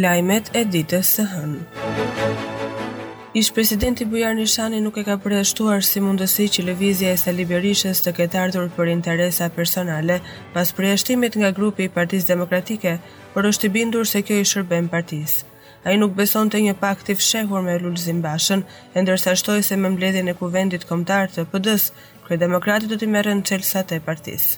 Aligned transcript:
lajmet 0.00 0.48
e 0.56 0.62
ditës 0.72 1.08
së 1.18 1.24
hënë. 1.32 2.08
Ish 3.36 3.50
presidenti 3.56 4.04
Bujar 4.04 4.34
Nishani 4.36 4.78
nuk 4.84 4.98
e 5.00 5.04
ka 5.04 5.16
përjashtuar 5.20 5.84
si 5.84 6.00
mundësi 6.04 6.46
që 6.54 6.64
lëvizja 6.68 7.12
e 7.12 7.18
Sali 7.20 7.46
Berishës 7.48 8.00
të 8.04 8.12
ketë 8.18 8.38
ardhur 8.40 8.66
për 8.76 8.90
interesa 8.92 9.48
personale 9.56 10.18
pas 10.52 10.72
përjashtimit 10.78 11.38
nga 11.40 11.52
grupi 11.58 11.86
i 11.88 11.92
Partisë 11.92 12.28
Demokratike, 12.32 12.98
por 13.32 13.48
është 13.48 13.68
i 13.68 13.72
bindur 13.78 14.08
se 14.12 14.20
kjo 14.22 14.40
i 14.42 14.48
shërben 14.52 14.90
partisë. 14.92 15.44
A 15.84 15.92
i 15.92 15.98
nuk 16.00 16.12
beson 16.16 16.52
të 16.52 16.60
një 16.68 16.74
pak 16.80 17.02
të 17.04 17.16
fshehur 17.20 17.64
me 17.66 17.78
Lulë 17.82 18.04
Zimbashën, 18.04 18.62
e 18.94 18.98
ndërsa 19.02 19.32
shtoj 19.40 19.62
se 19.66 19.76
me 19.80 19.90
mbledhin 19.96 20.28
e 20.30 20.36
kuvendit 20.38 20.84
komtar 20.88 21.32
të 21.32 21.48
pëdës, 21.52 21.88
kërë 22.28 22.42
demokratit 22.44 22.92
do 22.92 23.00
të 23.00 23.08
merën 23.16 23.40
qelsat 23.48 23.96
e 23.96 24.00
partisë. 24.04 24.52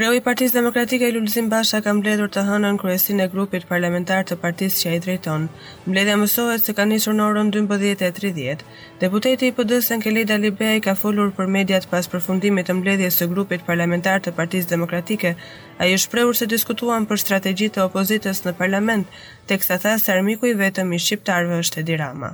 Kreu 0.00 0.14
i 0.16 0.20
Partisë 0.24 0.54
Demokratike 0.56 1.08
i 1.10 1.12
Lulzim 1.12 1.50
Basha 1.52 1.78
ka 1.84 1.92
mbledhur 1.96 2.30
të 2.32 2.42
hënën 2.46 2.76
kryesin 2.80 3.18
e 3.20 3.26
grupit 3.34 3.66
parlamentar 3.72 4.22
të 4.24 4.38
partisë 4.44 4.78
që 4.82 4.90
ai 4.92 5.00
i 5.00 5.02
drejton. 5.06 5.42
Mbledhja 5.90 6.14
mësohet 6.22 6.64
se 6.64 6.74
ka 6.78 6.86
njësër 6.88 7.18
në 7.18 7.26
orën 7.26 7.50
12.30. 7.58 8.64
Deputeti 9.04 9.50
i 9.52 9.56
pëdës 9.60 9.90
në 10.06 10.38
Libej 10.46 10.80
ka 10.88 10.96
folur 11.02 11.34
për 11.40 11.52
mediat 11.58 11.84
pas 11.92 12.08
përfundimit 12.16 12.70
të 12.70 12.78
mbledhje 12.80 13.10
së 13.18 13.28
grupit 13.36 13.68
parlamentar 13.70 14.22
të 14.24 14.32
partisë 14.40 14.72
demokratike. 14.74 15.34
A 15.76 15.86
i 15.92 15.96
shpreur 16.06 16.32
se 16.40 16.48
diskutuan 16.56 17.04
për 17.12 17.20
strategjit 17.26 17.74
të 17.76 17.84
opozitës 17.90 18.40
në 18.46 18.56
parlament, 18.62 19.04
teksa 19.52 19.76
sa 19.76 19.82
tha 19.84 19.98
se 20.06 20.12
armiku 20.16 20.46
i 20.46 20.54
vetëm 20.64 20.94
i 20.94 20.98
shqiptarve 21.08 21.60
është 21.60 21.80
e 21.80 21.84
dirama. 21.92 22.32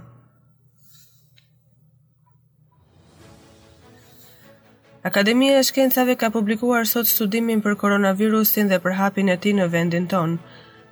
Akademia 5.11 5.55
e 5.61 5.63
Shkencave 5.63 6.15
ka 6.19 6.31
publikuar 6.35 6.83
sot 6.91 7.07
studimin 7.07 7.61
për 7.67 7.77
koronavirusin 7.83 8.71
dhe 8.73 8.79
për 8.87 8.95
hapin 9.01 9.29
e 9.31 9.37
tij 9.45 9.53
në 9.59 9.67
vendin 9.75 10.07
tonë. 10.15 10.35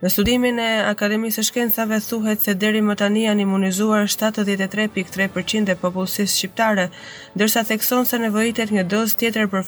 Në 0.04 0.10
studimin 0.14 0.60
e 0.64 0.68
Akademisë 0.90 1.40
së 1.42 1.46
Shkencave 1.48 1.96
thuhet 2.06 2.44
se 2.46 2.54
deri 2.64 2.82
më 2.90 2.94
tani 3.00 3.24
janë 3.24 3.42
imunizuar 3.46 4.06
73.3% 4.14 5.74
e 5.74 5.80
popullsisë 5.82 6.34
shqiptare, 6.36 6.84
ndërsa 7.34 7.64
thekson 7.72 8.06
se 8.12 8.20
nevojitet 8.26 8.70
një 8.78 8.84
dozë 8.94 9.18
tjetër 9.24 9.48
për 9.48 9.64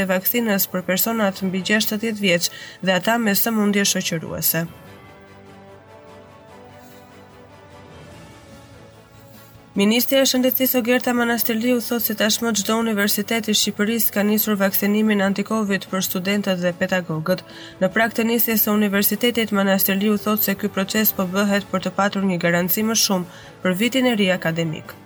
e 0.00 0.04
vaksinës 0.14 0.66
për 0.74 0.82
personat 0.90 1.42
mbi 1.46 1.60
60 1.70 2.20
vjeç 2.26 2.50
dhe 2.82 2.92
ata 2.98 3.14
me 3.26 3.38
sëmundje 3.44 3.84
shoqëruese. 3.94 4.66
Ministrë 9.76 10.18
e 10.24 10.28
shëndetësisë 10.30 10.78
o 10.78 10.82
Gerta 10.86 11.12
Manastirli 11.16 11.74
u 11.76 11.80
thotë 11.84 12.04
se 12.06 12.14
tashmë 12.20 12.52
çdo 12.60 12.76
universitet 12.82 13.50
i 13.52 13.54
Shqipërisë 13.62 14.14
ka 14.14 14.22
nisur 14.28 14.56
vaksinimin 14.62 15.20
anti-covid 15.26 15.84
për 15.92 16.06
studentët 16.08 16.62
dhe 16.64 16.72
pedagogët. 16.80 17.44
Në 17.84 17.90
prag 17.98 18.16
të 18.16 18.24
nisjes 18.32 18.64
së 18.64 18.72
universitetit 18.80 19.52
Manastirli 19.60 20.08
u 20.08 20.16
thotë 20.26 20.48
se 20.48 20.56
ky 20.62 20.72
proces 20.78 21.12
po 21.20 21.28
bëhet 21.36 21.68
për 21.74 21.86
të 21.90 21.94
patur 22.00 22.24
një 22.32 22.40
garanci 22.46 22.86
më 22.92 22.98
shumë 23.04 23.42
për 23.66 23.78
vitin 23.84 24.10
e 24.14 24.20
ri 24.22 24.30
akademik. 24.40 24.96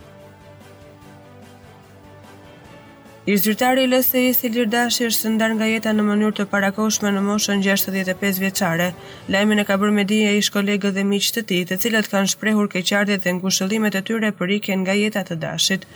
I 3.30 3.36
zyrtari 3.38 3.82
i 3.86 3.88
lsi 3.90 4.22
është 4.50 5.22
sëndar 5.22 5.52
nga 5.58 5.66
jeta 5.70 5.90
në 5.94 6.02
mënyrë 6.06 6.34
të 6.38 6.44
parakoshme 6.54 7.10
në 7.16 7.20
moshën 7.26 7.60
65 7.66 8.38
vjeçare. 8.44 8.86
Lajmin 9.34 9.62
e 9.62 9.64
ka 9.68 9.76
bërë 9.82 9.94
media 9.98 10.32
ish 10.38 10.48
kolegët 10.56 10.96
dhe 10.96 11.04
miqë 11.10 11.34
të 11.36 11.42
tij, 11.50 11.60
të 11.70 11.76
cilët 11.84 12.10
kanë 12.14 12.30
shprehur 12.32 12.70
keqardhje 12.72 13.18
dhe 13.24 13.34
ngushëllimet 13.36 13.98
e 14.00 14.02
tyre 14.08 14.30
për 14.40 14.54
ikjen 14.56 14.80
nga 14.82 14.94
jeta 15.02 15.22
të 15.28 15.36
Dashit. 15.44 15.86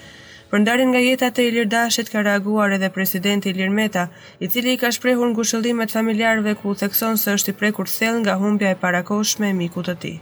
Për 0.52 0.58
ndarjen 0.62 0.92
nga 0.94 1.00
jeta 1.08 1.30
të 1.34 1.46
Ilir 1.48 1.66
Dashit 1.74 2.12
ka 2.14 2.22
reaguar 2.28 2.76
edhe 2.78 2.92
presidenti 2.98 3.50
Ilir 3.54 3.72
Meta, 3.80 4.04
i 4.46 4.50
cili 4.54 4.74
i 4.76 4.80
ka 4.84 4.92
shprehur 4.98 5.32
ngushëllimet 5.34 5.94
familjarëve 5.98 6.54
ku 6.60 6.68
u 6.70 6.78
thekson 6.84 7.18
se 7.24 7.34
është 7.36 7.50
i 7.50 7.58
prekur 7.64 7.90
thellë 7.96 8.22
nga 8.22 8.38
humbja 8.44 8.70
e 8.76 8.80
parakoshme 8.86 9.50
e 9.50 9.58
mikut 9.64 9.90
të 9.92 9.96
tij. 10.06 10.16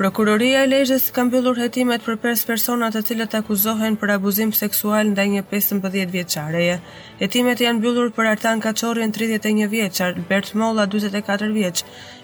Prokuroria 0.00 0.62
e 0.64 0.68
Lezhës 0.70 1.06
ka 1.12 1.26
mbyllur 1.28 1.58
hetimet 1.60 2.00
për 2.04 2.14
pesë 2.22 2.46
persona 2.50 2.86
të 2.92 3.00
cilët 3.08 3.34
akuzohen 3.38 3.98
për 4.04 4.12
abuzim 4.14 4.52
seksual 4.58 5.10
ndaj 5.10 5.26
një 5.32 5.42
15 5.50 6.06
vjeçareje. 6.14 6.76
Hetimet 7.18 7.60
janë 7.60 7.76
mbyllur 7.82 8.08
për 8.18 8.30
Artan 8.30 8.62
Kaçorrin 8.66 9.12
31 9.18 9.68
vjeçar, 9.74 10.16
Bert 10.30 10.54
Molla 10.62 10.86
44 10.94 11.52
vjeç, 11.58 11.82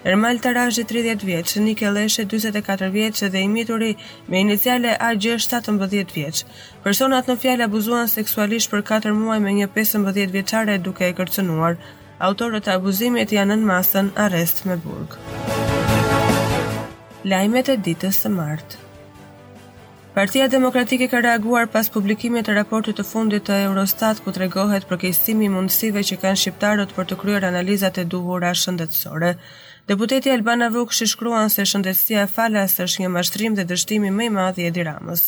Ermal 0.09 0.41
Tarazhi 0.47 0.87
30 0.93 1.27
vjeç, 1.29 1.53
Nikel 1.67 1.93
Leshe 1.99 2.25
44 2.33 2.89
vjeç 2.97 3.21
dhe 3.29 3.45
imituri 3.45 3.91
mituri 3.91 4.33
me 4.33 4.41
iniciale 4.47 4.97
AG 5.11 5.29
17 5.37 6.17
vjeç. 6.17 6.43
Personat 6.83 7.29
në 7.29 7.37
fjalë 7.45 7.69
abuzuan 7.69 8.09
seksualisht 8.17 8.71
për 8.73 8.81
4 8.89 9.13
muaj 9.21 9.37
me 9.45 9.53
një 9.61 9.69
15 9.77 10.33
vjeçare 10.33 10.79
duke 10.89 11.05
e 11.05 11.13
kërcënuar. 11.21 11.77
Autorët 12.29 12.71
e 12.71 12.73
abuzimit 12.79 13.37
janë 13.37 13.53
në 13.61 13.71
masën 13.73 14.11
arrest 14.27 14.65
me 14.65 14.81
burg. 14.87 15.19
Lajmet 17.25 17.67
e 17.73 17.73
ditës 17.85 18.17
së 18.21 18.29
martë. 18.31 18.83
Partia 20.17 20.45
Demokratike 20.53 21.07
ka 21.09 21.19
reaguar 21.25 21.63
pas 21.73 21.89
publikimit 21.95 22.45
të 22.45 22.53
raportit 22.57 22.97
të 22.99 23.05
fundit 23.09 23.45
të 23.47 23.57
Eurostat 23.65 24.21
ku 24.23 24.33
tregohet 24.37 24.85
për 24.89 24.99
kejsimi 25.03 25.47
i 25.47 25.51
mundësive 25.55 26.03
që 26.09 26.17
kanë 26.23 26.39
shqiptarët 26.43 26.93
për 26.97 27.09
të 27.11 27.17
kryer 27.23 27.47
analizat 27.49 27.97
e 27.97 28.05
duhura 28.13 28.53
shëndetësore. 28.61 29.33
Deputeti 29.93 30.33
Elbana 30.35 30.69
Vuk 30.77 30.93
shishkruan 30.93 31.49
se 31.53 31.65
shëndetësia 31.73 32.27
e 32.27 32.31
falas 32.37 32.77
është 32.85 33.05
një 33.05 33.11
mashtrim 33.17 33.57
dhe 33.57 33.65
dështimi 33.73 34.13
me 34.19 34.29
i 34.29 34.35
madhi 34.37 34.69
e 34.69 34.73
diramës. 34.79 35.27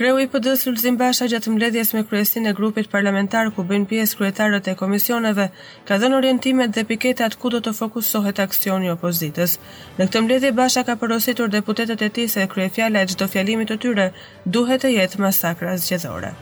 Kreu 0.00 0.16
i 0.16 0.24
PD 0.32 0.48
Sulzim 0.60 0.96
Basha 1.00 1.26
gjatë 1.28 1.50
mbledhjes 1.52 1.90
me 1.92 2.00
kryesin 2.08 2.46
e 2.48 2.54
grupit 2.56 2.86
parlamentar 2.94 3.50
ku 3.56 3.64
bën 3.68 3.82
pjesë 3.90 4.16
kryetarët 4.20 4.70
e 4.72 4.74
komisioneve 4.80 5.44
ka 5.90 5.98
dhënë 6.00 6.18
orientimet 6.20 6.72
dhe 6.72 6.86
piketat 6.92 7.36
ku 7.44 7.52
do 7.52 7.60
të 7.66 7.74
fokusohet 7.82 8.40
aksioni 8.48 8.88
i 8.88 8.94
opozitës. 8.96 9.58
Në 10.00 10.08
këtë 10.08 10.24
mbledhje 10.26 10.54
Basha 10.64 10.86
ka 10.88 10.96
porositur 11.04 11.52
deputetët 11.58 12.06
e 12.08 12.12
tij 12.16 12.32
se 12.38 12.48
kryefjala 12.54 13.04
e 13.04 13.12
çdo 13.12 13.28
fjalimit 13.36 13.74
të 13.76 13.82
tyre 13.84 14.08
duhet 14.56 14.86
të 14.86 14.96
jetë 14.96 15.26
masakra 15.26 15.76
zgjedhore. 15.84 16.32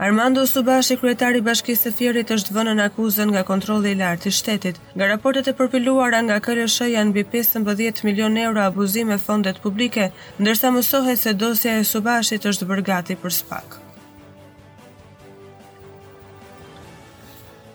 Armando 0.00 0.44
Subashi, 0.46 0.94
kryetari 1.00 1.40
i 1.42 1.42
Bashkisë 1.46 1.88
së 1.88 1.90
Fierit, 1.98 2.28
është 2.34 2.52
vënë 2.54 2.74
në 2.78 2.84
akuzën 2.90 3.32
nga 3.32 3.40
kontrolli 3.48 3.90
i 3.90 3.96
lartë 3.98 4.30
i 4.30 4.36
shtetit. 4.36 4.78
Nga 4.94 5.08
raportet 5.12 5.50
e 5.50 5.54
përpiluara 5.58 6.20
nga 6.28 6.36
KLSH 6.44 6.86
janë 6.92 7.10
mbi 7.10 7.24
15 7.32 8.04
milionë 8.06 8.44
euro 8.44 8.62
abuzime 8.68 9.18
fondet 9.24 9.58
publike, 9.66 10.06
ndërsa 10.38 10.70
mësohet 10.76 11.18
se 11.24 11.34
dosja 11.42 11.74
e 11.82 11.88
Subashit 11.92 12.46
është 12.52 12.70
bërë 12.70 12.86
gati 12.92 13.18
për 13.24 13.34
spak. 13.40 13.78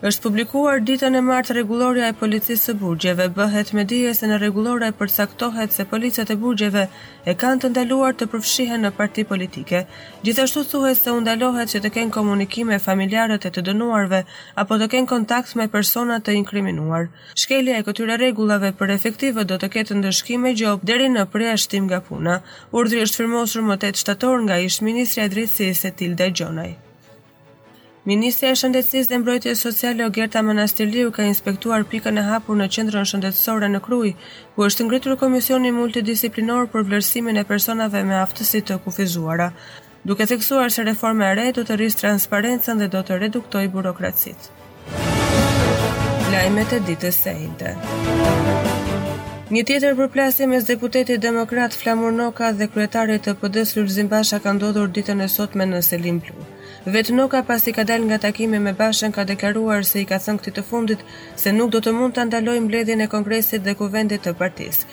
është 0.08 0.22
publikuar 0.24 0.82
ditën 0.88 1.16
e 1.16 1.20
martë 1.26 1.54
rregulloria 1.58 2.10
e 2.12 2.16
policisë 2.22 2.66
të 2.70 2.74
burgjeve, 2.82 3.28
bëhet 3.38 3.70
me 3.78 3.84
dije 3.92 4.10
se 4.18 4.28
në 4.28 4.40
rregulloria 4.42 4.90
përcaktohet 5.00 5.72
se 5.78 5.86
policët 5.94 6.34
e 6.34 6.38
burgjeve 6.42 6.82
e 7.24 7.36
kanë 7.44 7.62
të 7.64 7.70
ndaluar 7.72 8.18
të 8.20 8.28
përfshihen 8.34 8.84
në 8.84 8.92
parti 9.00 9.24
politike. 9.32 9.84
Gjithashtu 10.28 10.64
thuhet 10.74 11.00
se 11.00 11.16
u 11.16 11.22
ndalohet 11.24 11.72
që 11.76 11.82
të 11.86 11.94
kenë 11.98 12.16
komunikime 12.18 12.82
familjarët 12.88 13.48
e 13.48 13.54
të 13.56 13.64
dënuarve 13.72 14.20
apo 14.66 14.82
të 14.84 14.92
kenë 14.98 15.12
kontakt 15.16 15.56
me 15.62 15.70
persona 15.78 16.20
të 16.26 16.36
inkriminuar. 16.42 17.08
Shkelja 17.44 17.80
e 17.80 17.88
këtyre 17.88 18.20
rregullave 18.20 18.74
për 18.82 18.96
efektivë 19.00 19.48
do 19.48 19.56
të 19.64 19.72
ketë 19.78 20.02
ndëshkime 20.02 20.52
gjop 20.60 20.84
deri 20.92 21.08
në 21.16 21.30
shtim 21.66 21.86
nga 21.88 22.04
puna. 22.10 22.42
Urdhri 22.76 23.06
është 23.08 23.24
firmosur 23.24 23.64
më 23.72 23.78
8 23.88 24.00
shtator 24.04 24.42
nga 24.48 24.60
ish-ministri 24.68 25.24
i 25.24 25.32
drejtësisë 25.38 25.94
Etilde 25.94 26.34
Gjonaj. 26.40 26.72
Ministre 28.06 28.48
e 28.52 28.56
Shëndetësisë 28.60 29.10
dhe 29.14 29.18
Mbrojtjes 29.22 29.60
Sociale 29.66 30.04
Ogerta 30.06 30.42
Manastiliu 30.44 31.12
ka 31.16 31.24
inspektuar 31.28 31.86
pikën 31.94 32.18
e 32.20 32.24
hapur 32.26 32.58
në 32.60 32.66
Qendrën 32.76 33.06
Shëndetësore 33.12 33.70
në 33.72 33.80
Krujë, 33.86 34.18
ku 34.58 34.66
është 34.66 34.88
ngritur 34.90 35.16
komisioni 35.22 35.72
multidisiplinor 35.78 36.66
për 36.74 36.84
vlerësimin 36.90 37.38
e 37.40 37.46
personave 37.54 38.02
me 38.10 38.18
aftësi 38.20 38.60
të 38.68 38.76
kufizuara, 38.84 39.48
duke 40.12 40.28
theksuar 40.34 40.74
se 40.76 40.84
reforma 40.90 41.30
e 41.30 41.38
re 41.40 41.46
do 41.60 41.64
të 41.70 41.78
rrisë 41.80 42.02
transparencën 42.04 42.84
dhe 42.84 42.90
do 42.98 43.04
të 43.12 43.20
reduktojë 43.24 43.72
burokracinë. 43.72 44.52
Lajmet 46.36 46.76
e 46.76 46.80
ditës 46.92 47.20
së 47.24 47.36
sotme. 47.38 47.72
Një 49.56 49.64
tjetër 49.70 49.96
përplasje 50.04 50.50
mes 50.56 50.68
deputetit 50.74 51.24
demokrat 51.24 51.80
Flamur 51.84 52.12
Noka 52.20 52.52
dhe 52.58 52.68
kryetarit 52.76 53.24
të 53.30 53.38
pd 53.44 53.64
s 53.64 53.78
Lulzim 53.80 54.12
Basha 54.16 54.42
ka 54.48 54.52
ndodhur 54.60 54.92
ditën 55.00 55.24
e 55.24 55.30
sotme 55.40 55.70
në 55.76 55.80
Selim 55.92 56.20
Bluh. 56.26 56.50
Vetë 56.84 57.14
Noka 57.16 57.40
pasi 57.48 57.72
ka 57.72 57.86
dal 57.88 58.02
nga 58.04 58.18
takimi 58.20 58.60
me 58.64 58.74
Bashën 58.80 59.14
ka 59.16 59.24
deklaruar 59.30 59.88
se 59.88 60.02
i 60.02 60.08
ka 60.10 60.18
thënë 60.26 60.42
këtij 60.44 60.54
të 60.58 60.64
fundit 60.72 61.06
se 61.44 61.54
nuk 61.56 61.72
do 61.72 61.80
të 61.80 61.94
mund 61.96 62.18
të 62.18 62.26
ndaloj 62.28 62.58
mbledhjen 62.66 63.06
e 63.06 63.10
kongresit 63.16 63.64
dhe 63.64 63.78
kuvendit 63.84 64.28
të 64.28 64.36
partisë. 64.42 64.86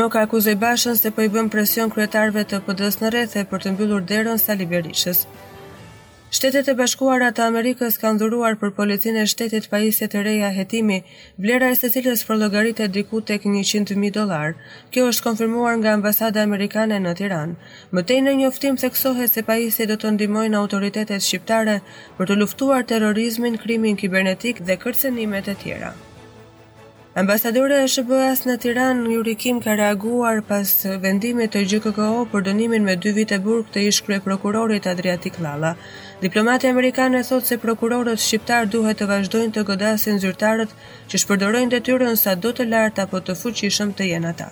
Noka 0.00 0.26
akuzoi 0.28 0.58
Bashën 0.64 1.00
se 1.00 1.10
po 1.16 1.24
i 1.24 1.32
bën 1.38 1.48
presion 1.56 1.92
kryetarëve 1.96 2.44
të 2.52 2.60
pd 2.68 2.90
në 3.00 3.14
rethe 3.16 3.46
për 3.50 3.64
të 3.64 3.74
mbyllur 3.78 4.04
derën 4.12 4.44
Sali 4.44 4.68
Berishës. 4.74 5.24
Shtetet 6.36 6.66
e 6.70 6.74
bashkuara 6.78 7.30
të 7.32 7.40
Amerikës 7.42 7.94
kanë 8.00 8.18
dhuruar 8.20 8.56
për 8.60 8.72
policin 8.78 9.16
e 9.16 9.22
shtetit 9.32 9.68
pajisje 9.72 10.08
të 10.12 10.24
reja 10.26 10.48
hetimi, 10.52 10.98
vlera 11.40 11.70
e 11.72 11.76
se 11.80 11.88
cilës 11.94 12.20
për 12.28 12.36
logaritë 12.42 12.88
diku 12.96 13.22
tek 13.30 13.46
100.000 13.48 14.10
dolar. 14.16 14.52
Kjo 14.92 15.06
është 15.12 15.24
konfirmuar 15.28 15.78
nga 15.80 15.94
ambasada 15.96 16.42
amerikane 16.48 16.98
në 17.00 17.14
Tiran. 17.22 17.54
Mëtej 17.96 18.18
në 18.26 18.34
njoftim 18.42 18.76
se 18.82 18.90
kësohet 18.92 19.32
se 19.38 19.42
pajisje 19.48 19.86
do 19.88 19.96
të 20.02 20.12
ndimojnë 20.18 20.58
autoritetet 20.60 21.24
shqiptare 21.24 21.78
për 22.18 22.28
të 22.28 22.36
luftuar 22.42 22.84
terorizmin, 22.92 23.56
krimin 23.64 23.96
kibernetik 23.96 24.60
dhe 24.68 24.76
kërcenimet 24.84 25.48
e 25.48 25.56
tjera. 25.64 25.94
Ambasadore 27.18 27.80
e 27.82 27.86
SBA-s 27.90 28.44
në 28.46 28.54
Tiranë 28.62 29.10
Jurikim 29.14 29.56
ka 29.64 29.72
reaguar 29.80 30.42
pas 30.48 30.70
vendimit 31.02 31.50
të 31.54 31.64
GJKO 31.72 32.10
për 32.34 32.44
dënimin 32.50 32.84
me 32.86 32.94
2 33.06 33.14
vite 33.16 33.38
burg 33.46 33.72
të 33.74 33.82
ish 33.90 34.04
kryeprokurorit 34.06 34.86
Adriatik 34.92 35.40
Lalla. 35.42 35.72
Diplomati 36.20 36.66
amerikan 36.66 37.14
e 37.14 37.22
thot 37.22 37.44
se 37.46 37.56
prokurorët 37.62 38.18
shqiptar 38.20 38.64
duhet 38.72 38.98
të 38.98 39.06
vazhdojnë 39.06 39.52
të 39.56 39.62
godasin 39.68 40.16
zyrtarët 40.22 40.72
që 41.12 41.20
shpërdorojnë 41.22 41.70
detyrën 41.74 42.16
sa 42.22 42.32
do 42.46 42.50
të 42.58 42.66
lartë 42.72 43.04
apo 43.04 43.20
të 43.28 43.36
fuqishëm 43.42 43.92
të 44.00 44.08
jenë 44.08 44.32
ata. 44.32 44.48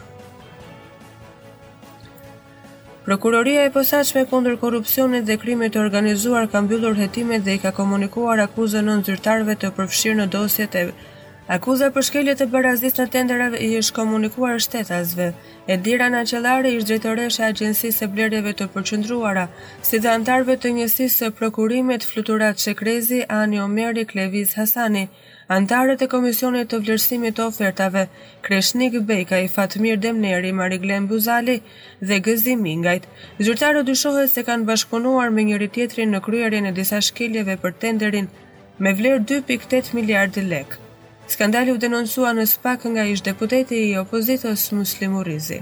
Prokuroria 3.09 3.65
e 3.67 3.73
posaçme 3.79 4.23
kundër 4.35 4.61
korrupsionit 4.63 5.27
dhe 5.27 5.39
krimit 5.43 5.75
të 5.75 5.83
organizuar 5.83 6.47
ka 6.53 6.63
mbyllur 6.69 6.95
hetimet 7.03 7.43
dhe 7.49 7.59
i 7.59 7.63
ka 7.67 7.75
komunikuar 7.81 8.43
akuzën 8.47 8.87
në 8.91 8.97
zyrtarëve 9.11 9.59
të 9.65 9.75
përfshirë 9.81 10.19
në 10.23 10.31
dosjet 10.39 10.81
e 10.83 10.87
Akuza 11.55 11.87
për 11.97 12.03
shkelje 12.07 12.33
të 12.41 12.45
barazis 12.53 12.97
në 13.01 13.05
tenderave 13.17 13.59
i 13.63 13.67
është 13.81 13.95
komunikuar 13.97 14.57
shtetasve. 14.65 15.27
Edira 15.75 16.09
në 16.15 16.23
qëllare 16.31 16.73
ishtë 16.77 16.89
drejtoreshe 16.89 17.43
agjensisë 17.49 18.07
e 18.07 18.07
blerjeve 18.17 18.55
të 18.61 18.65
përqëndruara, 18.77 19.45
si 19.89 20.01
dhe 20.03 20.09
antarve 20.13 20.57
të 20.65 20.73
njësisë 20.79 21.21
së 21.21 21.29
prokurimet 21.43 22.03
fluturat 22.09 22.59
Shekrezi, 22.65 23.21
Ani 23.37 23.61
Omeri, 23.67 24.03
Kleviz, 24.13 24.57
Hasani, 24.59 25.05
antarët 25.59 26.03
e 26.03 26.09
komisionit 26.17 26.73
të 26.75 26.81
vlerësimit 26.87 27.37
të 27.39 27.45
ofertave, 27.47 28.05
Kreshnik 28.49 28.97
Bejka 29.13 29.39
i 29.47 29.51
Fatmir 29.59 30.01
Demneri, 30.09 30.51
Mariglen 30.63 31.07
Buzali 31.15 31.61
dhe 32.11 32.19
Gëzi 32.29 32.57
Mingajt. 32.67 33.07
Zyrtarët 33.51 33.87
dyshohet 33.93 34.33
se 34.35 34.43
kanë 34.51 34.67
bashkëpunuar 34.73 35.31
me 35.39 35.47
njëri 35.53 35.71
tjetrin 35.79 36.11
në 36.17 36.23
kryerin 36.27 36.67
e 36.67 36.75
disa 36.83 36.99
shkeljeve 37.13 37.57
për 37.67 37.77
tenderin 37.87 38.29
me 38.87 38.95
vlerë 39.03 39.23
2.8 39.35 39.95
miliardë 40.01 40.45
lekë. 40.51 40.83
Skandali 41.29 41.73
u 41.75 41.79
denoncua 41.83 42.31
në 42.39 42.45
spak 42.47 42.85
nga 42.91 43.03
ish 43.13 43.25
deputeti 43.29 43.81
i 43.89 43.97
opozitos 43.99 44.69
muslimu 44.77 45.23
Rizi. 45.27 45.57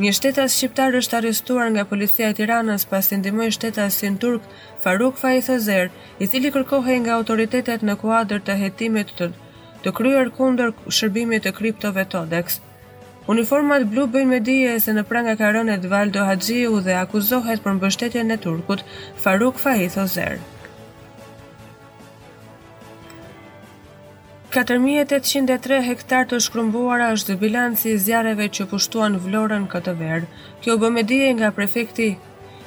Një 0.00 0.12
shtetas 0.18 0.54
shqiptar 0.56 0.94
është 1.02 1.16
arrestuar 1.18 1.68
nga 1.74 1.84
policia 1.90 2.30
e 2.32 2.36
tiranës 2.38 2.86
pas 2.88 3.08
të 3.10 3.18
ndimoj 3.20 3.50
shtetas 3.58 3.98
si 4.00 4.08
në 4.08 4.20
turk 4.22 4.46
Faruk 4.84 5.20
Fajthazer, 5.20 5.90
i 6.22 6.28
thili 6.32 6.52
kërkohe 6.54 6.96
nga 7.04 7.18
autoritetet 7.18 7.84
në 7.84 7.98
kuadër 8.04 8.40
të 8.48 8.56
jetimit 8.62 9.12
të 9.20 9.28
të 9.84 9.90
kryer 10.00 10.28
kundër 10.38 10.70
shërbimit 10.96 11.44
të 11.44 11.52
kriptove 11.60 12.04
Todex. 12.16 12.56
Uniformat 13.34 13.84
blu 13.92 14.06
bëjnë 14.16 14.30
me 14.32 14.38
dije 14.48 14.78
se 14.84 14.94
në 14.96 15.02
pranga 15.12 15.34
karonet 15.44 15.84
Valdo 15.92 16.24
Hadziu 16.30 16.80
dhe 16.88 16.96
akuzohet 17.04 17.62
për 17.68 17.76
mbështetje 17.78 18.24
në 18.32 18.38
Turkut 18.48 18.86
Faruk 19.26 19.58
Fahitho 19.66 20.06
4803 24.52 25.78
hektar 25.88 26.26
të 26.28 26.36
shkrumbuara 26.44 27.06
është 27.14 27.38
bilanci 27.40 27.94
i 27.94 28.00
zjarreve 28.04 28.50
që 28.58 28.66
pushtuan 28.68 29.14
Vlorën 29.24 29.62
këtë 29.72 29.94
verë. 30.00 30.26
Kjo 30.60 30.74
bë 30.82 30.90
me 30.96 31.04
dije 31.08 31.30
nga 31.38 31.48
prefekti 31.56 32.08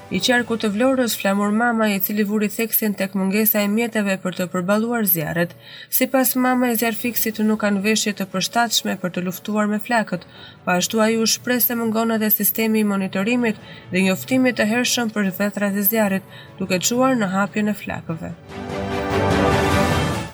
i 0.09 0.21
qarku 0.27 0.57
të 0.57 0.71
Vlorës 0.73 1.13
Flamur 1.21 1.53
Mama 1.59 1.91
i 1.93 1.99
cili 2.07 2.25
vuri 2.31 2.49
theksin 2.55 2.95
tek 2.97 3.13
mungesa 3.13 3.61
e 3.61 3.69
mjeteve 3.75 4.17
për 4.25 4.39
të 4.39 4.47
përballuar 4.55 5.05
zjarret. 5.13 5.53
Sipas 5.97 6.33
Mama 6.47 6.71
e 6.73 6.79
zjarr 6.81 6.97
fiksit 7.03 7.43
nuk 7.51 7.61
kanë 7.67 7.85
veshje 7.85 8.15
të 8.17 8.25
përshtatshme 8.33 8.97
për 9.05 9.13
të 9.17 9.25
luftuar 9.29 9.69
me 9.69 9.77
flakët. 9.79 10.21
pa 10.65 10.81
ashtu 10.81 11.05
ai 11.05 11.17
u 11.21 11.25
shpreh 11.35 11.61
se 11.61 11.75
mungon 11.83 12.17
edhe 12.17 12.29
sistemi 12.33 12.79
i 12.81 12.89
monitorimit 12.95 13.61
dhe 13.91 14.01
njoftimit 14.07 14.57
të 14.57 14.69
hershëm 14.73 15.13
për 15.13 15.29
vetrat 15.39 15.75
e 15.77 15.85
zjarrit, 15.91 16.23
duke 16.59 16.79
çuar 16.79 17.13
në 17.15 17.29
hapjen 17.37 17.67
e 17.67 17.77
flakëve 17.83 18.33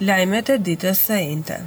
lajmet 0.05 0.49
e 0.49 0.55
ditës 0.65 0.99
së 1.07 1.17
njëjtë. 1.29 1.57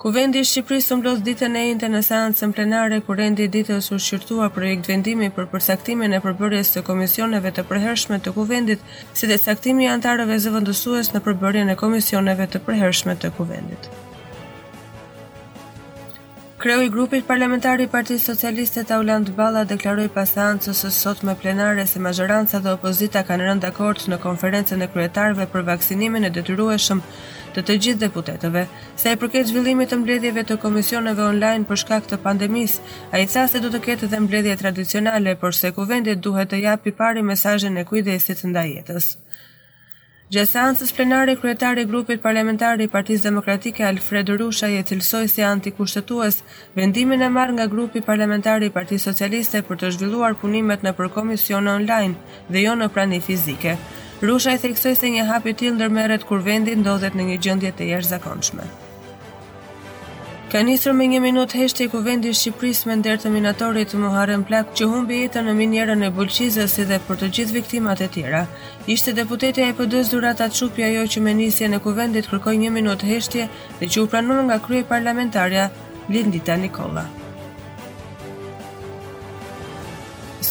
Kuvendi 0.00 0.38
i 0.38 0.46
Shqipërisë 0.46 0.94
umblos 0.94 1.20
ditën 1.26 1.56
e 1.58 1.64
njëjtë 1.66 1.88
në 1.90 2.00
seancën 2.06 2.52
plenare 2.54 3.00
ku 3.04 3.16
rendi 3.20 3.48
i 3.48 3.52
ditës 3.56 3.88
u 3.92 3.98
shqyrtua 4.06 4.48
projekt 4.56 4.88
vendimi 4.90 5.28
për 5.38 5.48
përsaktimin 5.52 6.14
e 6.16 6.22
përbërjes 6.28 6.70
të 6.76 6.84
komisioneve 6.88 7.52
të 7.58 7.66
përhershme 7.72 8.20
të 8.24 8.36
kuvendit, 8.38 8.80
si 9.16 9.28
dhe 9.32 9.40
saktimi 9.48 9.88
i 9.88 9.92
antarëve 9.98 10.38
zëvendësues 10.46 11.12
në 11.14 11.24
përbërjen 11.28 11.74
e 11.74 11.78
komisioneve 11.82 12.48
të 12.54 12.64
përhershme 12.70 13.18
të 13.24 13.34
kuvendit. 13.40 13.90
Kreu 16.66 16.80
i 16.82 16.90
grupit 16.90 17.22
parlamentari 17.26 17.84
i 17.84 17.88
Partisë 17.90 18.30
Socialiste 18.32 18.82
Tauland 18.86 19.28
Balla 19.38 19.60
deklaroi 19.72 20.08
pas 20.14 20.32
seancës 20.34 20.80
së 20.82 20.88
sotme 20.96 21.36
plenare 21.42 21.84
se 21.90 22.00
majoranca 22.06 22.58
dhe 22.64 22.72
opozita 22.78 23.20
kanë 23.28 23.44
rënë 23.48 23.62
dakord 23.64 24.00
në 24.10 24.16
konferencën 24.24 24.80
e 24.82 24.88
kryetarëve 24.96 25.46
për 25.52 25.62
vaksinimin 25.68 26.26
e 26.26 26.30
detyrueshëm 26.38 27.04
të 27.54 27.62
të 27.68 27.76
gjithë 27.84 28.00
deputetëve. 28.02 28.64
Sa 29.02 29.12
i 29.14 29.18
përket 29.22 29.46
zhvillimit 29.52 29.92
të 29.94 30.00
mbledhjeve 30.00 30.44
të 30.50 30.56
komisioneve 30.66 31.22
online 31.28 31.68
për 31.70 31.84
shkak 31.84 32.10
të 32.10 32.18
pandemisë, 32.26 32.80
ai 33.14 33.22
tha 33.30 33.44
se 33.52 33.62
do 33.62 33.70
të 33.76 33.84
ketë 33.86 34.08
edhe 34.10 34.20
mbledhje 34.26 34.58
tradicionale, 34.64 35.36
por 35.44 35.54
se 35.60 35.70
kuvendi 35.78 36.18
duhet 36.26 36.50
të 36.54 36.64
japë 36.66 36.94
pari 37.02 37.22
mesazhin 37.30 37.78
e 37.78 37.86
kujdesit 37.92 38.42
ndaj 38.52 38.72
jetës. 38.74 39.12
Gjese 40.34 40.58
ansës 40.58 40.90
plenare, 40.94 41.36
kryetari 41.38 41.84
i 41.84 41.86
grupit 41.90 42.18
parlamentar 42.22 42.80
i 42.82 42.88
Partisë 42.94 43.28
Demokratike 43.28 43.84
Alfred 43.90 44.32
Rusha 44.40 44.66
je 44.72 44.80
cilsoi 44.88 45.28
si 45.34 45.44
antikushtetues 45.48 46.40
vendimin 46.80 47.22
e 47.22 47.28
marrë 47.36 47.54
nga 47.60 47.66
grupi 47.74 48.02
parlamentar 48.08 48.56
i 48.66 48.72
Partisë 48.78 49.12
Socialiste 49.12 49.60
për 49.70 49.80
të 49.84 49.90
zhvilluar 49.98 50.34
punimet 50.42 50.82
në 50.88 50.94
përkomision 51.02 51.70
online 51.76 52.34
dhe 52.48 52.64
jo 52.66 52.74
në 52.82 52.88
prani 52.98 53.20
fizike. 53.30 53.76
Rusha 54.32 54.56
i 54.56 54.60
theksoi 54.66 54.98
se 55.02 55.12
një 55.18 55.28
hap 55.30 55.46
i 55.46 55.54
tillë 55.62 55.92
kur 56.32 56.42
vendi 56.52 56.74
ndodhet 56.82 57.14
në 57.14 57.28
një 57.32 57.38
gjendje 57.48 57.72
të 57.78 57.88
jashtëzakonshme. 57.92 58.66
Ka 60.52 60.60
nisur 60.62 60.92
me 60.96 61.06
një 61.10 61.18
minut 61.22 61.52
heshtje 61.58 61.86
i 61.86 61.90
kuvendit 61.92 62.36
Shqipëris 62.40 62.82
me 62.88 62.94
ndertë 63.00 63.24
të 63.24 63.32
minatorit 63.36 63.94
Muharrem 64.02 64.44
Plak 64.50 64.68
që 64.80 64.86
humbi 64.92 65.16
jetën 65.20 65.42
në 65.50 65.54
minjerën 65.60 66.04
e 66.06 66.10
bulqizës 66.18 66.76
si 66.78 66.84
dhe 66.92 67.00
për 67.08 67.18
të 67.24 67.30
gjithë 67.38 67.56
viktimat 67.58 68.04
e 68.06 68.08
tjera. 68.18 68.44
Ishte 68.96 69.16
deputetja 69.18 69.66
e 69.72 69.74
për 69.80 69.90
dëzë 69.96 70.14
durat 70.14 70.44
atë 70.48 70.60
shupja 70.62 70.92
ajo 70.94 71.02
që 71.16 71.24
me 71.26 71.34
nisje 71.42 71.72
në 71.74 71.82
kuvendit 71.88 72.30
kërkoj 72.34 72.56
një 72.62 72.72
minut 72.78 73.02
heshtje 73.10 73.48
dhe 73.82 73.90
që 73.92 74.06
u 74.06 74.08
pranur 74.14 74.46
nga 74.50 74.60
krye 74.68 74.86
parlamentarja 74.96 75.70
Lindita 76.14 76.60
Nikola. 76.66 77.08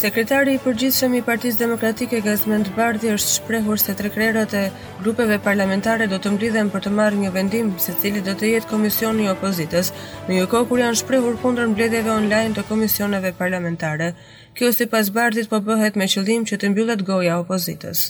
Sekretari 0.06 0.54
i 0.54 0.60
përgjithshëm 0.62 1.14
i 1.18 1.20
Partisë 1.26 1.58
Demokratike 1.64 2.20
Gazmend 2.22 2.68
Bardhi 2.76 3.10
është 3.16 3.32
shprehur 3.40 3.80
se 3.82 3.96
tre 3.98 4.12
krerët 4.14 4.52
e 4.54 4.62
grupeve 5.00 5.40
parlamentare 5.42 6.06
do 6.12 6.20
të 6.22 6.34
mblidhen 6.36 6.70
për 6.70 6.84
të 6.86 6.92
marrë 7.00 7.20
një 7.24 7.32
vendim 7.34 7.72
se 7.82 7.96
cili 8.04 8.22
do 8.28 8.36
të 8.38 8.52
jetë 8.52 8.70
komisioni 8.70 9.26
i 9.26 9.32
opozitës, 9.34 9.90
në 10.28 10.38
një 10.38 10.46
kohë 10.52 10.70
kur 10.70 10.84
janë 10.84 11.00
shprehur 11.02 11.40
kundër 11.42 11.72
mbledhjeve 11.74 12.14
online 12.20 12.54
të 12.60 12.68
komisioneve 12.70 13.34
parlamentare. 13.42 14.12
Kjo 14.54 14.70
sipas 14.78 15.10
Bardhit 15.18 15.50
po 15.56 15.64
bëhet 15.72 15.98
me 15.98 16.06
qëllim 16.14 16.46
që 16.52 16.62
të 16.62 16.74
mbyllet 16.76 17.02
goja 17.10 17.40
opozitës. 17.42 18.06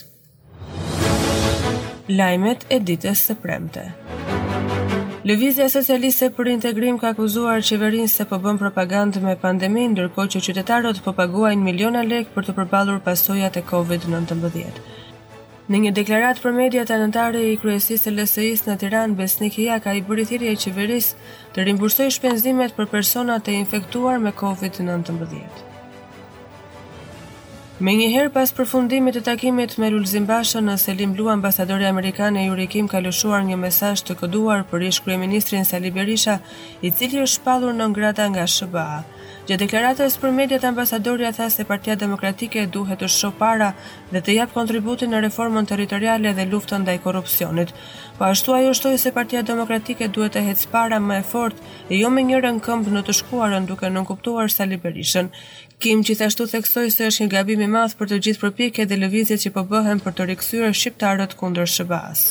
Lajmet 2.12 2.68
e 2.76 2.82
ditës 2.92 3.24
së 3.30 3.40
premte. 3.46 3.86
Lëvizja 5.26 5.66
socialiste 5.66 6.26
për 6.34 6.48
integrim 6.52 6.98
ka 7.02 7.08
akuzuar 7.10 7.64
qeverinë 7.68 8.10
se 8.12 8.26
po 8.32 8.36
bën 8.44 8.60
propagandë 8.60 9.18
me 9.24 9.32
pandeminë, 9.44 9.92
ndërkohë 9.96 10.30
që 10.34 10.42
qytetarët 10.48 11.00
po 11.06 11.14
paguajnë 11.20 11.66
miliona 11.68 12.04
lekë 12.10 12.30
për 12.36 12.46
të 12.48 12.54
përballur 12.60 13.00
pasojat 13.08 13.58
e 13.60 13.64
COVID-19. 13.72 14.78
Në 15.72 15.82
një 15.86 15.94
deklaratë 15.98 16.44
për 16.44 16.56
media 16.62 16.84
të 16.84 17.28
i 17.48 17.58
kryesisë 17.64 18.04
të 18.06 18.14
LSI-s 18.20 18.64
në 18.68 18.78
Tiranë, 18.84 19.16
Besnik 19.24 19.58
ka 19.84 19.94
i 19.98 20.04
bërë 20.12 20.28
thirrje 20.30 20.54
qeverisë 20.62 21.16
të 21.56 21.66
rimbursojë 21.70 22.14
shpenzimet 22.20 22.78
për 22.78 22.86
personat 22.94 23.48
e 23.50 23.58
infektuar 23.64 24.22
me 24.22 24.30
COVID-19. 24.30 25.34
Me 27.76 27.92
njëherë 27.92 28.30
pas 28.32 28.48
përfundimit 28.56 29.16
të 29.18 29.20
takimit 29.24 29.74
me 29.82 29.90
Lulzim 29.94 30.24
Basha 30.30 30.62
në 30.64 30.76
Selim 30.84 31.10
Blu, 31.18 31.26
ambasadori 31.32 31.84
Amerikan 31.88 32.38
e 32.42 32.46
Jurikim 32.46 32.88
ka 32.88 33.02
lëshuar 33.06 33.42
një 33.50 33.58
mesaj 33.64 33.98
të 34.10 34.16
këduar 34.22 34.64
për 34.70 34.86
ish 34.88 35.02
e 35.04 35.18
ministrin 35.24 35.68
Sali 35.72 35.90
Berisha, 35.98 36.38
i 36.80 36.88
cili 37.00 37.20
është 37.26 37.34
shpalur 37.40 37.76
në 37.82 37.90
ngrata 37.92 38.30
nga 38.32 38.46
Shëbaa. 38.54 38.94
Gjatë 39.46 39.62
deklaratës 39.62 40.14
për 40.22 40.32
mediat 40.36 40.64
ambasadorja 40.68 41.28
tha 41.36 41.44
se 41.56 41.64
Partia 41.66 41.94
Demokratike 41.98 42.64
duhet 42.76 42.98
të 43.02 43.06
shoh 43.16 43.34
para 43.42 43.68
dhe 44.14 44.18
të 44.26 44.34
jap 44.34 44.54
kontributin 44.56 45.12
në 45.14 45.20
reformën 45.24 45.68
territoriale 45.70 46.32
dhe 46.38 46.46
luftën 46.54 46.80
ndaj 46.82 46.96
korrupsionit. 47.04 47.68
Po 48.18 48.26
ashtu 48.30 48.56
ajo 48.56 48.72
shtoi 48.80 48.98
se 48.98 49.12
Partia 49.20 49.42
Demokratike 49.52 50.08
duhet 50.16 50.34
të 50.38 50.42
ecë 50.54 50.70
para 50.74 50.98
më 51.06 51.20
e 51.22 51.24
fortë 51.32 51.68
e 51.94 52.00
jo 52.00 52.10
me 52.16 52.24
njërën 52.30 52.58
këmbë 52.66 52.94
në 52.96 53.02
të 53.10 53.14
shkuarën 53.20 53.68
duke 53.70 53.90
nuk 53.98 54.08
kuptuar 54.10 54.50
sa 54.56 54.66
liberishën. 54.72 55.28
Kim 55.86 56.02
gjithashtu 56.08 56.48
theksoi 56.56 56.90
se 56.98 57.06
është 57.12 57.28
një 57.28 57.32
gabim 57.38 57.62
i 57.68 57.70
madh 57.78 57.94
për 58.02 58.10
të 58.14 58.18
gjithë 58.28 58.42
përpjekjet 58.46 58.90
dhe 58.90 58.98
lëvizjet 59.04 59.44
që 59.46 59.54
po 59.58 59.64
bëhen 59.74 60.02
për 60.04 60.18
të 60.18 60.28
rikthyer 60.32 60.74
shqiptarët 60.82 61.38
kundër 61.42 61.70
SBA-s. 61.76 62.28